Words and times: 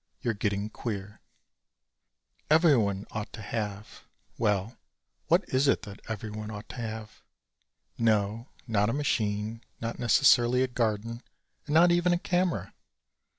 You're 0.21 0.33
Getting 0.33 0.71
Queer 0.71 1.21
Everyone 2.49 3.05
ought 3.11 3.31
to 3.33 3.41
have 3.43 4.01
well, 4.35 4.79
what 5.27 5.47
is 5.49 5.67
it 5.67 5.83
that 5.83 5.99
everyone 6.07 6.49
ought 6.49 6.67
to 6.69 6.77
have? 6.77 7.21
No, 7.99 8.49
not 8.65 8.89
a 8.89 8.93
machine, 8.93 9.61
not 9.79 9.99
necessarily 9.99 10.63
a 10.63 10.67
garden 10.67 11.21
and 11.67 11.75
not 11.75 11.91
even 11.91 12.13
a 12.13 12.17
camera. 12.17 12.73